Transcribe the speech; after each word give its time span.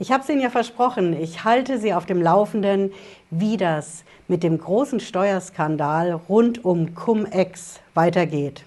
Ich 0.00 0.12
habe 0.12 0.22
es 0.22 0.28
Ihnen 0.28 0.40
ja 0.40 0.50
versprochen, 0.50 1.20
ich 1.20 1.42
halte 1.42 1.76
Sie 1.76 1.92
auf 1.92 2.06
dem 2.06 2.22
Laufenden, 2.22 2.92
wie 3.30 3.56
das 3.56 4.04
mit 4.28 4.44
dem 4.44 4.56
großen 4.56 5.00
Steuerskandal 5.00 6.12
rund 6.12 6.64
um 6.64 6.94
Cum-Ex 6.94 7.80
weitergeht. 7.94 8.64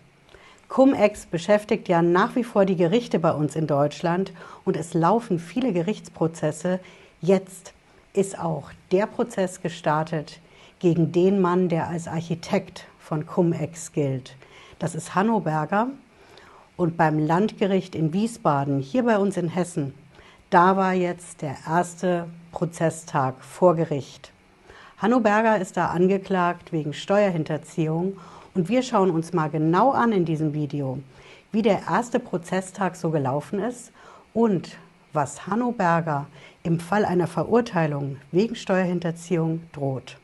Cum-Ex 0.67 1.27
beschäftigt 1.27 1.87
ja 1.87 2.01
nach 2.01 2.35
wie 2.35 2.43
vor 2.43 2.65
die 2.65 2.75
Gerichte 2.75 3.17
bei 3.17 3.31
uns 3.31 3.55
in 3.55 3.65
Deutschland 3.65 4.33
und 4.65 4.75
es 4.75 4.93
laufen 4.93 5.39
viele 5.39 5.71
Gerichtsprozesse. 5.71 6.81
Jetzt 7.21 7.71
ist 8.11 8.37
auch 8.37 8.71
der 8.91 9.05
Prozess 9.05 9.61
gestartet 9.61 10.41
gegen 10.79 11.13
den 11.13 11.39
Mann, 11.39 11.69
der 11.69 11.87
als 11.87 12.09
Architekt 12.09 12.87
von 12.99 13.25
Cum-Ex 13.25 13.93
gilt. 13.93 14.35
Das 14.79 14.95
ist 14.95 15.15
Hanno 15.15 15.39
Berger. 15.39 15.87
Und 16.75 16.97
beim 16.97 17.19
Landgericht 17.19 17.95
in 17.95 18.11
Wiesbaden, 18.11 18.79
hier 18.79 19.03
bei 19.03 19.17
uns 19.17 19.37
in 19.37 19.47
Hessen, 19.47 19.93
da 20.51 20.75
war 20.75 20.93
jetzt 20.93 21.41
der 21.41 21.55
erste 21.65 22.27
Prozesstag 22.51 23.41
vor 23.41 23.73
Gericht. 23.75 24.33
Hanno 24.97 25.21
Berger 25.21 25.59
ist 25.59 25.77
da 25.77 25.87
angeklagt 25.87 26.73
wegen 26.73 26.93
Steuerhinterziehung 26.93 28.17
und 28.53 28.67
wir 28.67 28.83
schauen 28.83 29.11
uns 29.11 29.31
mal 29.31 29.49
genau 29.49 29.91
an 29.91 30.11
in 30.11 30.25
diesem 30.25 30.53
Video, 30.53 30.99
wie 31.53 31.61
der 31.61 31.83
erste 31.89 32.19
Prozesstag 32.19 32.97
so 32.97 33.11
gelaufen 33.11 33.59
ist 33.59 33.93
und 34.33 34.77
was 35.13 35.47
Hanno 35.47 35.71
Berger 35.71 36.27
im 36.63 36.81
Fall 36.81 37.05
einer 37.05 37.27
Verurteilung 37.27 38.17
wegen 38.33 38.55
Steuerhinterziehung 38.55 39.61
droht. 39.71 40.17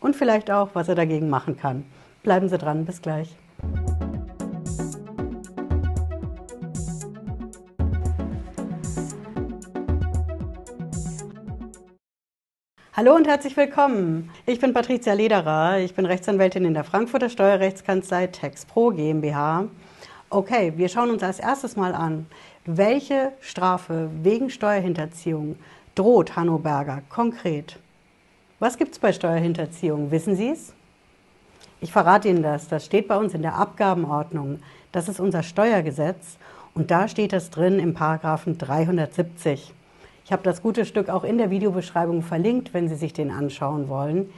Und 0.00 0.16
vielleicht 0.16 0.50
auch, 0.50 0.70
was 0.74 0.88
er 0.88 0.96
dagegen 0.96 1.30
machen 1.30 1.56
kann. 1.56 1.84
Bleiben 2.24 2.48
Sie 2.48 2.58
dran, 2.58 2.84
bis 2.84 3.00
gleich. 3.00 3.36
Hallo 12.98 13.14
und 13.14 13.28
herzlich 13.28 13.56
willkommen. 13.56 14.28
Ich 14.44 14.58
bin 14.58 14.72
Patricia 14.72 15.12
Lederer. 15.12 15.78
Ich 15.78 15.94
bin 15.94 16.04
Rechtsanwältin 16.04 16.64
in 16.64 16.74
der 16.74 16.82
Frankfurter 16.82 17.28
Steuerrechtskanzlei 17.28 18.26
TexPro 18.26 18.90
GmbH. 18.90 19.68
Okay, 20.30 20.72
wir 20.74 20.88
schauen 20.88 21.10
uns 21.10 21.22
als 21.22 21.38
erstes 21.38 21.76
mal 21.76 21.94
an, 21.94 22.26
welche 22.64 23.30
Strafe 23.40 24.10
wegen 24.24 24.50
Steuerhinterziehung 24.50 25.60
droht 25.94 26.34
Hanno 26.34 26.58
Berger 26.58 27.02
konkret. 27.08 27.78
Was 28.58 28.76
gibt 28.76 28.94
es 28.94 28.98
bei 28.98 29.12
Steuerhinterziehung? 29.12 30.10
Wissen 30.10 30.34
Sie 30.34 30.48
es? 30.48 30.74
Ich 31.80 31.92
verrate 31.92 32.28
Ihnen 32.28 32.42
das. 32.42 32.66
Das 32.66 32.84
steht 32.84 33.06
bei 33.06 33.16
uns 33.16 33.32
in 33.32 33.42
der 33.42 33.54
Abgabenordnung. 33.54 34.58
Das 34.90 35.08
ist 35.08 35.20
unser 35.20 35.44
Steuergesetz 35.44 36.36
und 36.74 36.90
da 36.90 37.06
steht 37.06 37.32
das 37.32 37.50
drin 37.50 37.78
im 37.78 37.94
Paragraphen 37.94 38.58
370. 38.58 39.72
Ich 40.28 40.32
habe 40.32 40.42
das 40.42 40.60
gute 40.60 40.84
Stück 40.84 41.08
auch 41.08 41.24
in 41.24 41.38
der 41.38 41.48
Videobeschreibung 41.48 42.20
verlinkt, 42.20 42.74
wenn 42.74 42.86
Sie 42.86 42.96
sich 42.96 43.14
den 43.14 43.30
anschauen 43.30 43.88
wollen. 43.88 44.28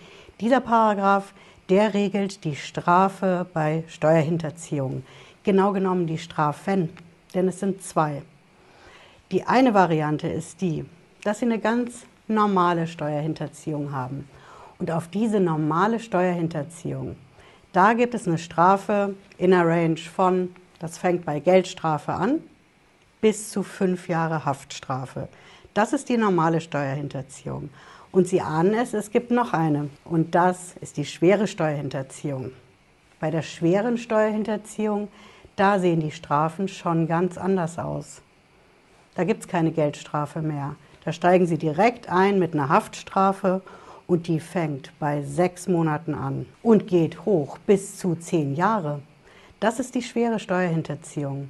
Dieser 0.40 0.60
Paragraph, 0.60 1.34
der 1.68 1.94
regelt 1.94 2.44
die 2.44 2.54
Strafe 2.54 3.44
bei 3.52 3.82
Steuerhinterziehung. 3.88 5.02
Genau 5.42 5.72
genommen 5.72 6.06
die 6.06 6.18
Strafen, 6.18 6.90
denn 7.34 7.48
es 7.48 7.58
sind 7.58 7.82
zwei. 7.82 8.22
Die 9.32 9.42
eine 9.48 9.74
Variante 9.74 10.28
ist 10.28 10.60
die, 10.60 10.84
dass 11.24 11.40
Sie 11.40 11.46
eine 11.46 11.58
ganz 11.58 12.06
normale 12.28 12.86
Steuerhinterziehung 12.86 13.90
haben. 13.90 14.28
Und 14.78 14.92
auf 14.92 15.08
diese 15.08 15.40
normale 15.40 15.98
Steuerhinterziehung, 15.98 17.16
da 17.72 17.94
gibt 17.94 18.14
es 18.14 18.28
eine 18.28 18.38
Strafe 18.38 19.16
in 19.38 19.50
der 19.50 19.66
Range 19.66 19.96
von, 19.96 20.54
das 20.78 20.98
fängt 20.98 21.24
bei 21.24 21.40
Geldstrafe 21.40 22.12
an, 22.12 22.38
bis 23.20 23.50
zu 23.50 23.64
fünf 23.64 24.08
Jahre 24.08 24.44
Haftstrafe. 24.44 25.26
Das 25.74 25.92
ist 25.92 26.08
die 26.08 26.16
normale 26.16 26.60
Steuerhinterziehung. 26.60 27.70
Und 28.12 28.26
Sie 28.26 28.40
ahnen 28.40 28.74
es, 28.74 28.92
es 28.92 29.10
gibt 29.10 29.30
noch 29.30 29.52
eine. 29.52 29.88
Und 30.04 30.34
das 30.34 30.74
ist 30.80 30.96
die 30.96 31.04
schwere 31.04 31.46
Steuerhinterziehung. 31.46 32.50
Bei 33.20 33.30
der 33.30 33.42
schweren 33.42 33.96
Steuerhinterziehung, 33.98 35.08
da 35.54 35.78
sehen 35.78 36.00
die 36.00 36.10
Strafen 36.10 36.66
schon 36.66 37.06
ganz 37.06 37.38
anders 37.38 37.78
aus. 37.78 38.20
Da 39.14 39.24
gibt 39.24 39.42
es 39.42 39.48
keine 39.48 39.70
Geldstrafe 39.70 40.42
mehr. 40.42 40.74
Da 41.04 41.12
steigen 41.12 41.46
Sie 41.46 41.58
direkt 41.58 42.08
ein 42.08 42.38
mit 42.38 42.54
einer 42.54 42.68
Haftstrafe 42.68 43.62
und 44.06 44.26
die 44.26 44.40
fängt 44.40 44.92
bei 44.98 45.22
sechs 45.22 45.68
Monaten 45.68 46.14
an 46.14 46.46
und 46.62 46.88
geht 46.88 47.24
hoch 47.24 47.58
bis 47.58 47.96
zu 47.96 48.16
zehn 48.16 48.56
Jahre. 48.56 49.00
Das 49.60 49.78
ist 49.78 49.94
die 49.94 50.02
schwere 50.02 50.40
Steuerhinterziehung. 50.40 51.48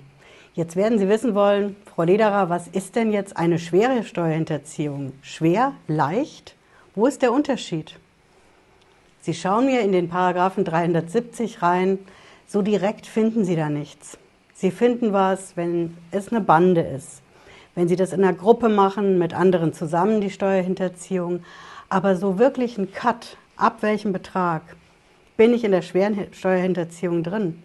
Jetzt 0.54 0.74
werden 0.74 0.98
Sie 0.98 1.08
wissen 1.08 1.36
wollen, 1.36 1.76
Frau 1.94 2.02
Lederer, 2.02 2.50
was 2.50 2.66
ist 2.66 2.96
denn 2.96 3.12
jetzt 3.12 3.36
eine 3.36 3.60
schwere 3.60 4.02
Steuerhinterziehung? 4.02 5.12
Schwer? 5.22 5.74
Leicht? 5.86 6.56
Wo 6.96 7.06
ist 7.06 7.22
der 7.22 7.32
Unterschied? 7.32 7.94
Sie 9.20 9.32
schauen 9.32 9.66
mir 9.66 9.82
in 9.82 9.92
den 9.92 10.08
Paragraphen 10.08 10.64
370 10.64 11.62
rein, 11.62 12.00
so 12.48 12.62
direkt 12.62 13.06
finden 13.06 13.44
Sie 13.44 13.54
da 13.54 13.68
nichts. 13.68 14.18
Sie 14.52 14.72
finden 14.72 15.12
was, 15.12 15.56
wenn 15.56 15.96
es 16.10 16.32
eine 16.32 16.40
Bande 16.40 16.80
ist, 16.80 17.22
wenn 17.76 17.86
Sie 17.86 17.96
das 17.96 18.12
in 18.12 18.24
einer 18.24 18.36
Gruppe 18.36 18.68
machen, 18.68 19.18
mit 19.18 19.34
anderen 19.34 19.72
zusammen 19.72 20.20
die 20.20 20.30
Steuerhinterziehung, 20.30 21.44
aber 21.88 22.16
so 22.16 22.40
wirklich 22.40 22.76
ein 22.76 22.90
Cut, 22.92 23.36
ab 23.56 23.82
welchem 23.82 24.12
Betrag 24.12 24.62
bin 25.36 25.54
ich 25.54 25.62
in 25.62 25.70
der 25.70 25.82
schweren 25.82 26.26
Steuerhinterziehung 26.32 27.22
drin, 27.22 27.62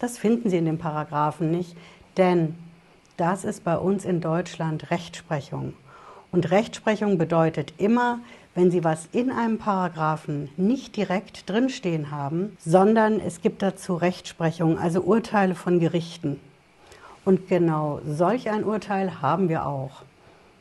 das 0.00 0.18
finden 0.18 0.50
Sie 0.50 0.58
in 0.58 0.66
den 0.66 0.78
Paragraphen 0.78 1.50
nicht. 1.50 1.76
Denn 2.16 2.54
das 3.16 3.44
ist 3.44 3.64
bei 3.64 3.76
uns 3.76 4.04
in 4.04 4.20
Deutschland 4.20 4.90
Rechtsprechung. 4.90 5.74
Und 6.32 6.50
Rechtsprechung 6.50 7.16
bedeutet 7.16 7.74
immer, 7.78 8.18
wenn 8.54 8.70
Sie 8.70 8.84
was 8.84 9.08
in 9.12 9.30
einem 9.30 9.58
Paragraphen 9.58 10.48
nicht 10.56 10.96
direkt 10.96 11.48
drinstehen 11.48 12.10
haben, 12.10 12.56
sondern 12.64 13.20
es 13.20 13.40
gibt 13.40 13.62
dazu 13.62 13.94
Rechtsprechung, 13.94 14.78
also 14.78 15.00
Urteile 15.02 15.54
von 15.54 15.80
Gerichten. 15.80 16.40
Und 17.24 17.48
genau 17.48 18.00
solch 18.06 18.50
ein 18.50 18.64
Urteil 18.64 19.22
haben 19.22 19.48
wir 19.48 19.66
auch. 19.66 20.02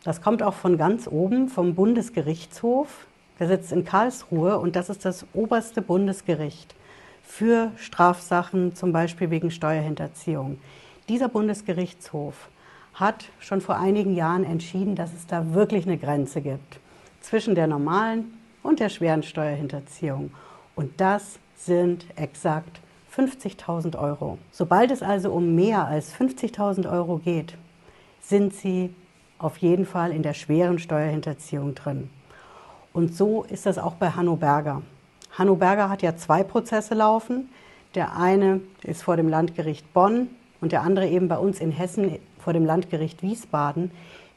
Das 0.03 0.21
kommt 0.21 0.43
auch 0.43 0.53
von 0.53 0.77
ganz 0.77 1.07
oben, 1.07 1.49
vom 1.49 1.75
Bundesgerichtshof. 1.75 3.07
Der 3.39 3.47
sitzt 3.47 3.71
in 3.71 3.83
Karlsruhe 3.83 4.59
und 4.59 4.75
das 4.75 4.89
ist 4.89 5.05
das 5.05 5.25
oberste 5.33 5.81
Bundesgericht 5.81 6.75
für 7.23 7.71
Strafsachen, 7.77 8.75
zum 8.75 8.91
Beispiel 8.91 9.29
wegen 9.29 9.49
Steuerhinterziehung. 9.49 10.59
Dieser 11.09 11.27
Bundesgerichtshof 11.27 12.49
hat 12.93 13.25
schon 13.39 13.59
vor 13.59 13.77
einigen 13.77 14.15
Jahren 14.15 14.45
entschieden, 14.45 14.95
dass 14.95 15.13
es 15.13 15.27
da 15.27 15.53
wirklich 15.53 15.85
eine 15.85 15.97
Grenze 15.97 16.41
gibt 16.41 16.79
zwischen 17.19 17.55
der 17.55 17.67
normalen 17.67 18.37
und 18.61 18.79
der 18.79 18.87
schweren 18.87 19.21
Steuerhinterziehung. 19.21 20.31
Und 20.75 21.01
das 21.01 21.39
sind 21.57 22.05
exakt 22.15 22.79
50.000 23.15 23.99
Euro. 23.99 24.37
Sobald 24.51 24.91
es 24.91 25.03
also 25.03 25.31
um 25.31 25.55
mehr 25.55 25.85
als 25.85 26.15
50.000 26.15 26.89
Euro 26.89 27.17
geht, 27.17 27.55
sind 28.21 28.53
Sie 28.53 28.93
auf 29.39 29.57
jeden 29.57 29.85
Fall 29.85 30.11
in 30.11 30.23
der 30.23 30.33
schweren 30.33 30.79
Steuerhinterziehung 30.79 31.75
drin. 31.75 32.09
Und 32.93 33.13
so 33.13 33.43
ist 33.43 33.65
das 33.65 33.77
auch 33.77 33.95
bei 33.95 34.11
Hanno 34.11 34.37
Berger. 34.37 34.81
Hanno 35.37 35.55
Berger 35.55 35.89
hat 35.89 36.01
ja 36.01 36.15
zwei 36.15 36.43
Prozesse 36.43 36.93
laufen. 36.93 37.49
Der 37.93 38.15
eine 38.15 38.61
ist 38.83 39.03
vor 39.03 39.17
dem 39.17 39.27
Landgericht 39.27 39.91
Bonn 39.93 40.29
und 40.63 40.71
der 40.71 40.81
andere 40.81 41.09
eben 41.09 41.27
bei 41.27 41.37
uns 41.37 41.59
in 41.59 41.71
Hessen 41.71 42.19
vor 42.39 42.53
dem 42.53 42.65
Landgericht 42.65 43.21
Wiesbaden. 43.21 43.91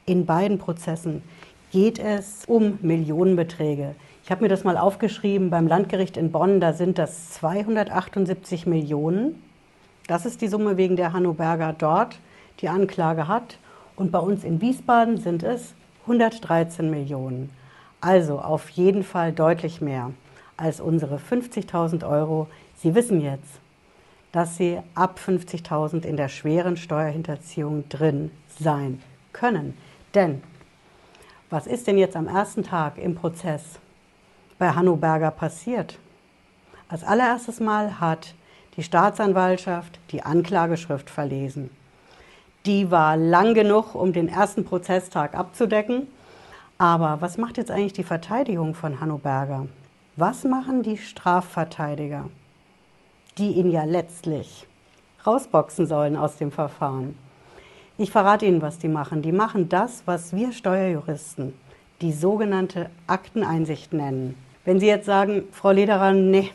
In 0.05 0.25
beiden 0.25 0.57
Prozessen 0.57 1.23
geht 1.71 1.99
es 1.99 2.43
um 2.47 2.77
Millionenbeträge. 2.81 3.95
Ich 4.25 4.29
habe 4.29 4.41
mir 4.41 4.49
das 4.49 4.65
mal 4.65 4.75
aufgeschrieben, 4.75 5.49
beim 5.49 5.67
Landgericht 5.67 6.17
in 6.17 6.33
Bonn, 6.33 6.59
da 6.59 6.73
sind 6.73 6.97
das 6.97 7.31
278 7.31 8.65
Millionen. 8.67 9.41
Das 10.07 10.25
ist 10.25 10.41
die 10.41 10.49
Summe, 10.49 10.75
wegen 10.75 10.97
der 10.97 11.13
Hanno 11.13 11.31
Berger 11.31 11.73
dort 11.77 12.19
die 12.59 12.67
Anklage 12.67 13.29
hat. 13.29 13.57
Und 13.95 14.11
bei 14.11 14.19
uns 14.19 14.43
in 14.43 14.59
Wiesbaden 14.59 15.15
sind 15.15 15.43
es 15.43 15.75
113 16.01 16.89
Millionen. 16.89 17.51
Also 18.01 18.39
auf 18.39 18.67
jeden 18.71 19.05
Fall 19.05 19.31
deutlich 19.31 19.79
mehr 19.79 20.11
als 20.57 20.81
unsere 20.81 21.19
50.000 21.19 22.05
Euro. 22.05 22.47
Sie 22.75 22.95
wissen 22.95 23.21
jetzt, 23.21 23.61
dass 24.31 24.57
sie 24.57 24.79
ab 24.93 25.19
50.000 25.25 26.03
in 26.03 26.17
der 26.17 26.27
schweren 26.27 26.77
Steuerhinterziehung 26.77 27.87
drin 27.89 28.31
sein 28.59 29.01
können. 29.33 29.77
Denn 30.13 30.43
was 31.49 31.65
ist 31.65 31.87
denn 31.87 31.97
jetzt 31.97 32.15
am 32.15 32.27
ersten 32.27 32.63
Tag 32.63 32.97
im 32.97 33.15
Prozess 33.15 33.79
bei 34.59 34.69
Hanno 34.69 34.95
Berger 34.95 35.31
passiert? 35.31 35.97
Als 36.89 37.03
allererstes 37.03 37.59
Mal 37.59 37.99
hat 37.99 38.33
die 38.75 38.83
Staatsanwaltschaft 38.83 39.99
die 40.11 40.23
Anklageschrift 40.23 41.09
verlesen. 41.09 41.69
Die 42.65 42.91
war 42.91 43.15
lang 43.15 43.53
genug, 43.53 43.95
um 43.95 44.11
den 44.11 44.27
ersten 44.27 44.65
Prozesstag 44.65 45.35
abzudecken. 45.35 46.07
Aber 46.77 47.21
was 47.21 47.37
macht 47.37 47.57
jetzt 47.57 47.71
eigentlich 47.71 47.93
die 47.93 48.03
Verteidigung 48.03 48.75
von 48.75 48.99
Hanno 48.99 49.17
Berger? 49.17 49.67
Was 50.15 50.43
machen 50.43 50.83
die 50.83 50.97
Strafverteidiger? 50.97 52.29
Die 53.37 53.51
ihn 53.51 53.71
ja 53.71 53.83
letztlich 53.83 54.67
rausboxen 55.25 55.87
sollen 55.87 56.15
aus 56.15 56.37
dem 56.37 56.51
Verfahren. 56.51 57.17
Ich 57.97 58.11
verrate 58.11 58.45
Ihnen, 58.45 58.61
was 58.61 58.77
die 58.77 58.87
machen. 58.87 59.21
Die 59.21 59.31
machen 59.31 59.69
das, 59.69 60.03
was 60.05 60.35
wir 60.35 60.53
Steuerjuristen 60.53 61.53
die 62.01 62.13
sogenannte 62.13 62.89
Akteneinsicht 63.07 63.93
nennen. 63.93 64.35
Wenn 64.65 64.79
Sie 64.79 64.87
jetzt 64.87 65.05
sagen, 65.05 65.43
Frau 65.51 65.71
Lederer, 65.71 66.13
nee, 66.13 66.51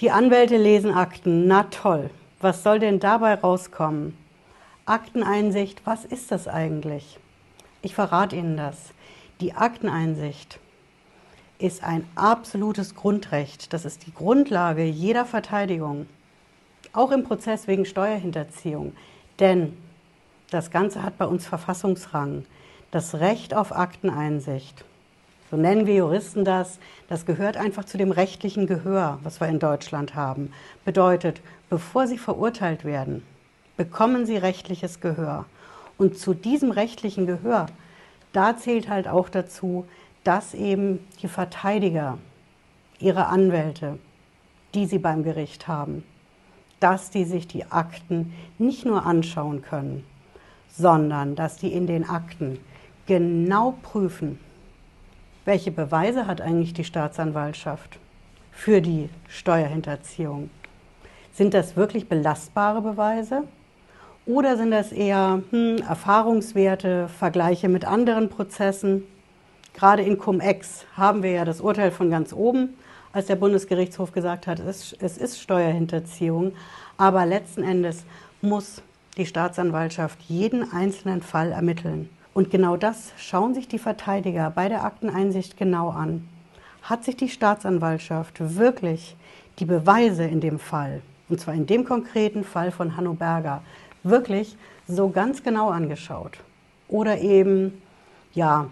die 0.00 0.10
Anwälte 0.10 0.56
lesen 0.56 0.92
Akten, 0.92 1.46
na 1.46 1.64
toll, 1.64 2.10
was 2.40 2.62
soll 2.62 2.78
denn 2.78 3.00
dabei 3.00 3.34
rauskommen? 3.34 4.16
Akteneinsicht, 4.86 5.82
was 5.84 6.04
ist 6.04 6.32
das 6.32 6.48
eigentlich? 6.48 7.18
Ich 7.82 7.94
verrate 7.94 8.36
Ihnen 8.36 8.56
das. 8.56 8.76
Die 9.40 9.54
Akteneinsicht 9.54 10.58
ist 11.60 11.84
ein 11.84 12.06
absolutes 12.14 12.94
Grundrecht. 12.94 13.72
Das 13.72 13.84
ist 13.84 14.06
die 14.06 14.14
Grundlage 14.14 14.84
jeder 14.84 15.24
Verteidigung, 15.24 16.06
auch 16.92 17.10
im 17.12 17.24
Prozess 17.24 17.68
wegen 17.68 17.84
Steuerhinterziehung. 17.84 18.94
Denn 19.38 19.76
das 20.50 20.70
Ganze 20.70 21.02
hat 21.02 21.18
bei 21.18 21.26
uns 21.26 21.46
Verfassungsrang. 21.46 22.44
Das 22.90 23.14
Recht 23.14 23.54
auf 23.54 23.76
Akteneinsicht. 23.76 24.84
So 25.50 25.56
nennen 25.56 25.86
wir 25.86 25.94
Juristen 25.94 26.44
das. 26.44 26.78
Das 27.08 27.26
gehört 27.26 27.56
einfach 27.56 27.84
zu 27.84 27.98
dem 27.98 28.10
rechtlichen 28.10 28.66
Gehör, 28.66 29.18
was 29.22 29.40
wir 29.40 29.48
in 29.48 29.58
Deutschland 29.58 30.14
haben. 30.14 30.52
Bedeutet, 30.84 31.40
bevor 31.68 32.06
Sie 32.06 32.18
verurteilt 32.18 32.84
werden, 32.84 33.22
bekommen 33.76 34.26
Sie 34.26 34.36
rechtliches 34.36 35.00
Gehör. 35.00 35.44
Und 35.98 36.18
zu 36.18 36.34
diesem 36.34 36.70
rechtlichen 36.70 37.26
Gehör, 37.26 37.66
da 38.32 38.56
zählt 38.56 38.88
halt 38.88 39.08
auch 39.08 39.28
dazu, 39.28 39.86
dass 40.24 40.54
eben 40.54 41.06
die 41.22 41.28
Verteidiger, 41.28 42.18
ihre 42.98 43.26
Anwälte, 43.26 43.98
die 44.74 44.86
sie 44.86 44.98
beim 44.98 45.22
Gericht 45.22 45.68
haben, 45.68 46.04
dass 46.80 47.10
die 47.10 47.24
sich 47.24 47.46
die 47.46 47.70
Akten 47.70 48.34
nicht 48.58 48.84
nur 48.84 49.06
anschauen 49.06 49.62
können, 49.62 50.04
sondern 50.68 51.34
dass 51.34 51.56
die 51.56 51.72
in 51.72 51.86
den 51.86 52.08
Akten 52.08 52.58
genau 53.06 53.74
prüfen, 53.82 54.38
welche 55.44 55.70
Beweise 55.70 56.26
hat 56.26 56.40
eigentlich 56.40 56.74
die 56.74 56.84
Staatsanwaltschaft 56.84 57.98
für 58.52 58.80
die 58.80 59.08
Steuerhinterziehung. 59.28 60.50
Sind 61.32 61.54
das 61.54 61.76
wirklich 61.76 62.08
belastbare 62.08 62.82
Beweise 62.82 63.44
oder 64.26 64.56
sind 64.56 64.70
das 64.70 64.92
eher 64.92 65.42
hm, 65.50 65.78
Erfahrungswerte, 65.78 67.08
Vergleiche 67.08 67.68
mit 67.68 67.84
anderen 67.84 68.28
Prozessen? 68.28 69.04
Gerade 69.74 70.02
in 70.02 70.18
Cum-Ex 70.18 70.84
haben 70.96 71.22
wir 71.22 71.30
ja 71.30 71.44
das 71.44 71.60
Urteil 71.60 71.90
von 71.90 72.10
ganz 72.10 72.32
oben, 72.32 72.76
als 73.12 73.26
der 73.26 73.36
Bundesgerichtshof 73.36 74.12
gesagt 74.12 74.46
hat, 74.46 74.60
es 74.60 74.92
ist 74.92 75.40
Steuerhinterziehung. 75.40 76.52
Aber 76.96 77.26
letzten 77.26 77.62
Endes 77.62 78.04
muss 78.42 78.82
die 79.16 79.26
Staatsanwaltschaft 79.26 80.20
jeden 80.22 80.70
einzelnen 80.72 81.22
Fall 81.22 81.52
ermitteln. 81.52 82.08
Und 82.32 82.50
genau 82.50 82.76
das 82.76 83.12
schauen 83.16 83.54
sich 83.54 83.66
die 83.66 83.78
Verteidiger 83.78 84.50
bei 84.50 84.68
der 84.68 84.84
Akteneinsicht 84.84 85.56
genau 85.56 85.90
an. 85.90 86.28
Hat 86.82 87.04
sich 87.04 87.16
die 87.16 87.28
Staatsanwaltschaft 87.28 88.36
wirklich 88.56 89.16
die 89.58 89.64
Beweise 89.64 90.24
in 90.24 90.40
dem 90.40 90.58
Fall, 90.58 91.02
und 91.28 91.40
zwar 91.40 91.54
in 91.54 91.66
dem 91.66 91.84
konkreten 91.84 92.44
Fall 92.44 92.70
von 92.70 92.96
Hanno 92.96 93.14
Berger, 93.14 93.62
wirklich 94.02 94.56
so 94.86 95.10
ganz 95.10 95.42
genau 95.42 95.70
angeschaut? 95.70 96.38
Oder 96.88 97.18
eben, 97.18 97.82
ja, 98.32 98.68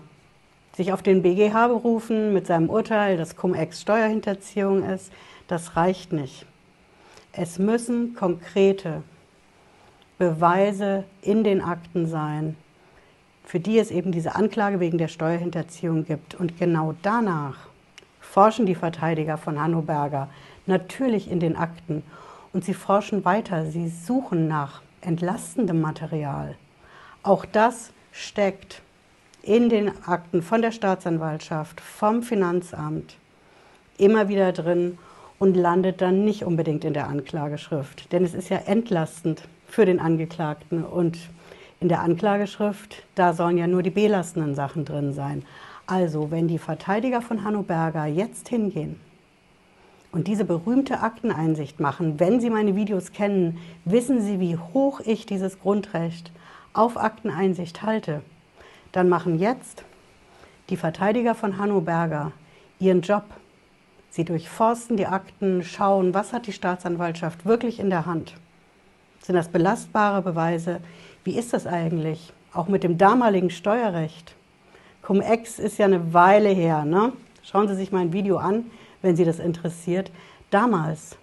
sich 0.78 0.92
auf 0.92 1.02
den 1.02 1.22
BGH 1.22 1.66
berufen 1.66 2.32
mit 2.32 2.46
seinem 2.46 2.70
Urteil, 2.70 3.16
dass 3.16 3.34
Cum-Ex 3.34 3.80
Steuerhinterziehung 3.80 4.84
ist, 4.84 5.12
das 5.48 5.74
reicht 5.74 6.12
nicht. 6.12 6.46
Es 7.32 7.58
müssen 7.58 8.14
konkrete 8.14 9.02
Beweise 10.18 11.02
in 11.20 11.42
den 11.42 11.62
Akten 11.62 12.06
sein, 12.06 12.56
für 13.44 13.58
die 13.58 13.76
es 13.76 13.90
eben 13.90 14.12
diese 14.12 14.36
Anklage 14.36 14.78
wegen 14.78 14.98
der 14.98 15.08
Steuerhinterziehung 15.08 16.04
gibt. 16.04 16.36
Und 16.36 16.58
genau 16.60 16.94
danach 17.02 17.56
forschen 18.20 18.64
die 18.64 18.76
Verteidiger 18.76 19.36
von 19.36 19.60
Hanno 19.60 19.82
Berger 19.82 20.28
natürlich 20.66 21.28
in 21.28 21.40
den 21.40 21.56
Akten 21.56 22.04
und 22.52 22.64
sie 22.64 22.74
forschen 22.74 23.24
weiter, 23.24 23.66
sie 23.66 23.88
suchen 23.88 24.46
nach 24.46 24.82
entlastendem 25.00 25.80
Material. 25.80 26.54
Auch 27.24 27.44
das 27.44 27.90
steckt 28.12 28.80
in 29.48 29.70
den 29.70 29.90
Akten 30.06 30.42
von 30.42 30.60
der 30.60 30.72
Staatsanwaltschaft, 30.72 31.80
vom 31.80 32.22
Finanzamt 32.22 33.16
immer 33.96 34.28
wieder 34.28 34.52
drin 34.52 34.98
und 35.38 35.56
landet 35.56 36.02
dann 36.02 36.22
nicht 36.22 36.44
unbedingt 36.44 36.84
in 36.84 36.92
der 36.92 37.08
Anklageschrift. 37.08 38.12
Denn 38.12 38.24
es 38.24 38.34
ist 38.34 38.50
ja 38.50 38.58
entlastend 38.58 39.42
für 39.66 39.86
den 39.86 40.00
Angeklagten 40.00 40.84
und 40.84 41.16
in 41.80 41.88
der 41.88 42.00
Anklageschrift, 42.00 43.04
da 43.14 43.32
sollen 43.32 43.56
ja 43.56 43.66
nur 43.66 43.82
die 43.82 43.90
belastenden 43.90 44.54
Sachen 44.54 44.84
drin 44.84 45.14
sein. 45.14 45.44
Also, 45.86 46.30
wenn 46.30 46.46
die 46.46 46.58
Verteidiger 46.58 47.22
von 47.22 47.42
Hanno 47.42 47.62
Berger 47.62 48.04
jetzt 48.04 48.50
hingehen 48.50 49.00
und 50.12 50.26
diese 50.26 50.44
berühmte 50.44 51.00
Akteneinsicht 51.00 51.80
machen, 51.80 52.20
wenn 52.20 52.38
Sie 52.40 52.50
meine 52.50 52.76
Videos 52.76 53.12
kennen, 53.12 53.58
wissen 53.86 54.20
Sie, 54.20 54.40
wie 54.40 54.58
hoch 54.58 55.00
ich 55.00 55.24
dieses 55.24 55.58
Grundrecht 55.58 56.32
auf 56.74 56.98
Akteneinsicht 56.98 57.82
halte 57.82 58.20
dann 58.92 59.08
machen 59.08 59.38
jetzt 59.38 59.84
die 60.70 60.76
Verteidiger 60.76 61.34
von 61.34 61.58
Hanno 61.58 61.80
Berger 61.80 62.32
ihren 62.78 63.00
Job. 63.00 63.24
Sie 64.10 64.24
durchforsten 64.24 64.96
die 64.96 65.06
Akten, 65.06 65.62
schauen, 65.62 66.14
was 66.14 66.32
hat 66.32 66.46
die 66.46 66.52
Staatsanwaltschaft 66.52 67.44
wirklich 67.44 67.78
in 67.78 67.90
der 67.90 68.06
Hand. 68.06 68.34
Sind 69.20 69.34
das 69.34 69.48
belastbare 69.48 70.22
Beweise? 70.22 70.80
Wie 71.24 71.36
ist 71.36 71.52
das 71.52 71.66
eigentlich? 71.66 72.32
Auch 72.52 72.68
mit 72.68 72.82
dem 72.82 72.96
damaligen 72.96 73.50
Steuerrecht. 73.50 74.34
Cum-Ex 75.02 75.58
ist 75.58 75.78
ja 75.78 75.86
eine 75.86 76.14
Weile 76.14 76.48
her. 76.48 76.84
Ne? 76.84 77.12
Schauen 77.42 77.68
Sie 77.68 77.74
sich 77.74 77.92
mein 77.92 78.12
Video 78.12 78.38
an, 78.38 78.70
wenn 79.02 79.16
Sie 79.16 79.24
das 79.24 79.38
interessiert. 79.38 80.10
Damals 80.50 81.16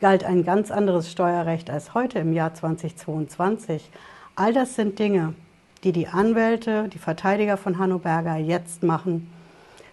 galt 0.00 0.24
ein 0.24 0.44
ganz 0.44 0.70
anderes 0.70 1.10
Steuerrecht 1.10 1.70
als 1.70 1.94
heute 1.94 2.18
im 2.18 2.32
Jahr 2.32 2.54
2022. 2.54 3.90
All 4.34 4.52
das 4.52 4.74
sind 4.74 4.98
Dinge, 4.98 5.34
die 5.84 5.92
die 5.92 6.08
Anwälte, 6.08 6.88
die 6.88 6.98
Verteidiger 6.98 7.56
von 7.56 7.78
Hanno 7.78 7.98
Berger 7.98 8.36
jetzt 8.36 8.82
machen, 8.82 9.32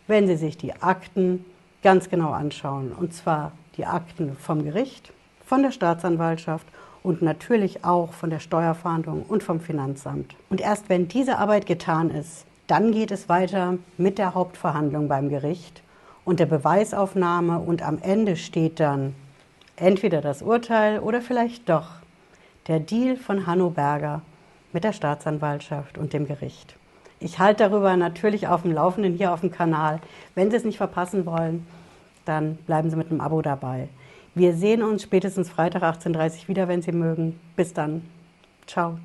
wenn 0.08 0.28
sie 0.28 0.36
sich 0.36 0.58
die 0.58 0.74
Akten 0.82 1.46
ganz 1.82 2.10
genau 2.10 2.32
anschauen. 2.32 2.92
Und 2.92 3.14
zwar 3.14 3.52
die 3.78 3.86
Akten 3.86 4.36
vom 4.38 4.64
Gericht, 4.64 5.12
von 5.46 5.64
der 5.64 5.72
Staatsanwaltschaft 5.72 6.68
und 7.02 7.22
natürlich 7.22 7.86
auch 7.86 8.14
von 8.14 8.30
der 8.30 8.40
Steuerfahndung 8.40 9.24
und 9.24 9.42
vom 9.42 9.62
Finanzamt. 9.62 10.36
Und 10.50 10.62
erst 10.62 10.90
wenn 10.90 11.08
diese 11.08 11.38
Arbeit 11.38 11.66
getan 11.66 12.10
ist, 12.10 12.46
dann 12.68 12.92
geht 12.92 13.12
es 13.12 13.30
weiter 13.30 13.78
mit 13.98 14.18
der 14.20 14.36
Hauptverhandlung 14.36 15.08
beim 15.08 15.30
Gericht 15.30 15.82
und 16.24 16.40
der 16.40 16.46
Beweisaufnahme 16.46 17.58
und 17.58 17.82
am 17.82 17.98
Ende 18.02 18.36
steht 18.36 18.80
dann 18.80 19.16
entweder 19.76 20.22
das 20.22 20.44
Urteil 20.44 21.00
oder 21.00 21.22
vielleicht 21.22 21.70
doch 21.70 21.88
der 22.68 22.80
Deal 22.80 23.16
von 23.16 23.48
Hanno 23.48 23.72
Berger 23.72 24.22
mit 24.74 24.84
der 24.84 24.94
Staatsanwaltschaft 24.94 25.98
und 25.98 26.14
dem 26.14 26.28
Gericht. 26.28 26.76
Ich 27.20 27.40
halte 27.40 27.70
darüber 27.70 27.98
natürlich 27.98 28.48
auf 28.48 28.62
dem 28.62 28.72
Laufenden 28.72 29.14
hier 29.14 29.34
auf 29.34 29.42
dem 29.42 29.52
Kanal. 29.52 30.00
Wenn 30.36 30.50
Sie 30.50 30.58
es 30.58 30.64
nicht 30.64 30.78
verpassen 30.78 31.26
wollen, 31.26 31.66
dann 32.26 32.56
bleiben 32.56 32.90
Sie 32.90 32.96
mit 32.96 33.12
einem 33.12 33.22
Abo 33.22 33.42
dabei. 33.42 33.90
Wir 34.36 34.54
sehen 34.54 34.84
uns 34.84 35.04
spätestens 35.04 35.50
Freitag 35.50 35.84
18.30 35.84 36.44
Uhr 36.44 36.48
wieder, 36.48 36.68
wenn 36.68 36.82
Sie 36.82 36.92
mögen. 36.92 37.40
Bis 37.56 37.74
dann. 37.74 38.04
Ciao. 38.68 39.00